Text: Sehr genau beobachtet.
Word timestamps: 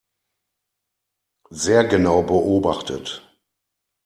Sehr 1.51 1.83
genau 1.85 2.23
beobachtet. 2.23 3.39